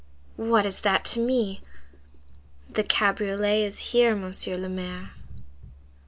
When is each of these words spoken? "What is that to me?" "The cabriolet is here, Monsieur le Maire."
"What 0.37 0.65
is 0.65 0.81
that 0.81 1.05
to 1.13 1.19
me?" 1.19 1.61
"The 2.67 2.83
cabriolet 2.83 3.61
is 3.63 3.79
here, 3.93 4.15
Monsieur 4.15 4.57
le 4.57 4.67
Maire." 4.67 5.11